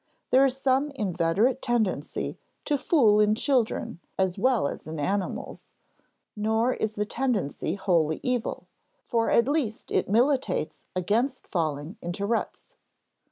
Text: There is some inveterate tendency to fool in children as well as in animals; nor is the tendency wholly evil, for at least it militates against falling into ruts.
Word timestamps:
There 0.31 0.43
is 0.45 0.57
some 0.57 0.89
inveterate 0.95 1.61
tendency 1.61 2.39
to 2.65 2.75
fool 2.75 3.19
in 3.19 3.35
children 3.35 3.99
as 4.17 4.35
well 4.35 4.67
as 4.67 4.87
in 4.87 4.99
animals; 4.99 5.69
nor 6.35 6.73
is 6.73 6.93
the 6.93 7.05
tendency 7.05 7.75
wholly 7.75 8.19
evil, 8.23 8.65
for 9.03 9.29
at 9.29 9.47
least 9.47 9.91
it 9.91 10.09
militates 10.09 10.87
against 10.95 11.45
falling 11.45 11.97
into 12.01 12.25
ruts. 12.25 12.73